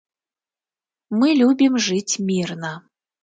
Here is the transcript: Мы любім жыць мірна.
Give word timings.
Мы 1.19 1.27
любім 1.41 1.73
жыць 1.91 2.19
мірна. 2.33 2.73